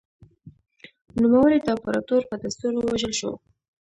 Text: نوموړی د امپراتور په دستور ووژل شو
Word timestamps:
نوموړی 1.21 1.57
د 1.61 1.67
امپراتور 1.75 2.21
په 2.29 2.35
دستور 2.43 2.73
ووژل 2.75 3.13
شو 3.19 3.31